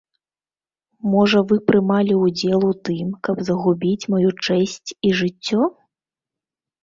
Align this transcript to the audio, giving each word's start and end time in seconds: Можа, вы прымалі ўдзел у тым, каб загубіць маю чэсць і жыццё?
Можа, 1.15 1.41
вы 1.49 1.55
прымалі 1.69 2.13
ўдзел 2.23 2.61
у 2.69 2.71
тым, 2.89 3.07
каб 3.27 3.43
загубіць 3.49 4.09
маю 4.13 4.29
чэсць 4.49 4.89
і 5.11 5.11
жыццё? 5.19 5.61